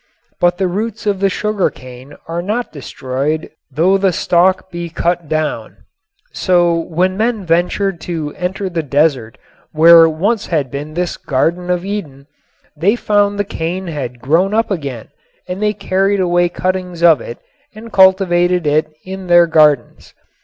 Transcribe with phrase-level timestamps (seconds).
[0.39, 5.29] But the roots of the sugar cane are not destroyed though the stalk be cut
[5.29, 5.77] down;
[6.33, 9.37] so when men ventured to enter the desert
[9.73, 12.25] where once had been this garden of Eden,
[12.75, 15.09] they found the cane had grown up again
[15.47, 17.37] and they carried away cuttings of it
[17.75, 20.15] and cultivated it in their gardens.